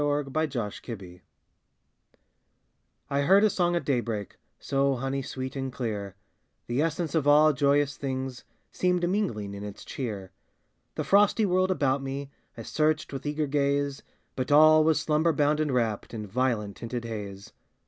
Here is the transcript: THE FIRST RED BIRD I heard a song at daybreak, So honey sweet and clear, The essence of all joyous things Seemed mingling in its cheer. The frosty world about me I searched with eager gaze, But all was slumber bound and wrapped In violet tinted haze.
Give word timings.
THE 0.01 0.07
FIRST 0.33 0.55
RED 0.87 0.97
BIRD 0.97 1.21
I 3.11 3.21
heard 3.21 3.43
a 3.43 3.51
song 3.51 3.75
at 3.75 3.85
daybreak, 3.85 4.37
So 4.57 4.95
honey 4.95 5.21
sweet 5.21 5.55
and 5.55 5.71
clear, 5.71 6.15
The 6.65 6.81
essence 6.81 7.13
of 7.13 7.27
all 7.27 7.53
joyous 7.53 7.95
things 7.97 8.43
Seemed 8.71 9.07
mingling 9.07 9.53
in 9.53 9.63
its 9.63 9.85
cheer. 9.85 10.31
The 10.95 11.03
frosty 11.03 11.45
world 11.45 11.69
about 11.69 12.01
me 12.01 12.31
I 12.57 12.63
searched 12.63 13.13
with 13.13 13.27
eager 13.27 13.45
gaze, 13.45 14.01
But 14.35 14.51
all 14.51 14.83
was 14.83 14.99
slumber 14.99 15.33
bound 15.33 15.59
and 15.59 15.71
wrapped 15.71 16.15
In 16.15 16.25
violet 16.25 16.73
tinted 16.77 17.05
haze. 17.05 17.53